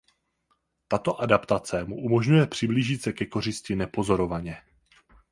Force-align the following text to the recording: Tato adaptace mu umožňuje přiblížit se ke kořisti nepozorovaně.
Tato 0.87 1.21
adaptace 1.21 1.83
mu 1.85 1.95
umožňuje 1.97 2.47
přiblížit 2.47 3.01
se 3.01 3.13
ke 3.13 3.25
kořisti 3.25 3.75
nepozorovaně. 3.75 4.57